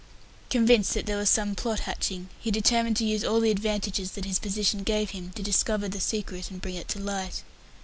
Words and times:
Convinced 0.49 0.95
that 0.95 1.05
there 1.05 1.15
was 1.19 1.29
some 1.29 1.53
plot 1.53 1.81
hatching, 1.81 2.29
he 2.39 2.49
determined 2.49 2.97
to 2.97 3.05
use 3.05 3.23
all 3.23 3.39
the 3.39 3.51
advantages 3.51 4.13
that 4.13 4.25
his 4.25 4.39
position 4.39 4.81
gave 4.81 5.11
him 5.11 5.29
to 5.33 5.43
discover 5.43 5.87
the 5.87 6.01
secret 6.01 6.49
and 6.49 6.59
bring 6.59 6.73
it 6.73 6.87
to 6.87 6.97
light. 6.99 7.43